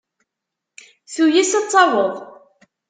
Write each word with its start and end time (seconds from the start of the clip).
Tuyes 1.13 1.51
ad 1.59 1.65
taweḍ. 1.67 2.13